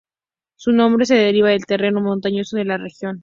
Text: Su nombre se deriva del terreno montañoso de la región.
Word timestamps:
Su 0.55 0.71
nombre 0.71 1.05
se 1.05 1.13
deriva 1.13 1.49
del 1.49 1.67
terreno 1.67 2.01
montañoso 2.01 2.57
de 2.57 2.65
la 2.65 2.79
región. 2.79 3.19